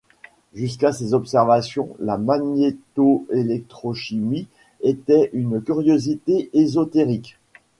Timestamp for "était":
4.81-5.29